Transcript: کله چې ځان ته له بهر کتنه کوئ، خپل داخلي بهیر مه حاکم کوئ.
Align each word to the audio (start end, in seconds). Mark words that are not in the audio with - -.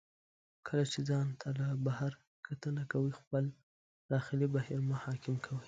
کله 0.67 0.83
چې 0.91 0.99
ځان 1.09 1.27
ته 1.39 1.47
له 1.59 1.67
بهر 1.85 2.11
کتنه 2.47 2.83
کوئ، 2.91 3.11
خپل 3.19 3.43
داخلي 4.11 4.47
بهیر 4.55 4.79
مه 4.89 4.97
حاکم 5.03 5.35
کوئ. 5.45 5.59